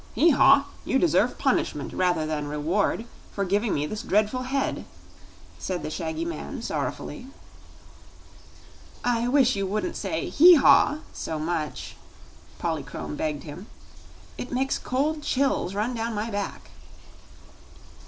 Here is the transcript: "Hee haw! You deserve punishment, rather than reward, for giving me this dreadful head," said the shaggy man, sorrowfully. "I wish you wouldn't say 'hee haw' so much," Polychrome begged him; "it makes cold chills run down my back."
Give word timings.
"Hee 0.15 0.31
haw! 0.31 0.65
You 0.83 0.97
deserve 0.97 1.37
punishment, 1.37 1.93
rather 1.93 2.25
than 2.25 2.47
reward, 2.47 3.05
for 3.31 3.45
giving 3.45 3.71
me 3.71 3.85
this 3.85 4.01
dreadful 4.01 4.41
head," 4.41 4.85
said 5.59 5.83
the 5.83 5.91
shaggy 5.91 6.25
man, 6.25 6.63
sorrowfully. 6.63 7.27
"I 9.03 9.27
wish 9.27 9.55
you 9.55 9.67
wouldn't 9.67 9.95
say 9.95 10.27
'hee 10.27 10.55
haw' 10.55 11.01
so 11.13 11.37
much," 11.37 11.97
Polychrome 12.57 13.15
begged 13.15 13.43
him; 13.43 13.67
"it 14.39 14.51
makes 14.51 14.79
cold 14.79 15.21
chills 15.21 15.75
run 15.75 15.93
down 15.93 16.15
my 16.15 16.31
back." 16.31 16.71